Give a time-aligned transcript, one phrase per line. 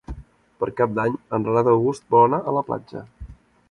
[0.63, 3.09] Per Cap d'Any en Renat August vol anar a la platja.